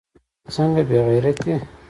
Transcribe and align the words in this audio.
څنگه 0.53 0.81
بې 0.89 0.99
غيرتي. 1.07 1.53